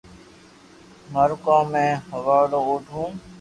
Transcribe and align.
مارو 1.13 1.35
ڪوم 1.45 1.67
ھي 1.79 1.87
ھوالڙو 2.23 2.59
اوٺوو 2.67 3.03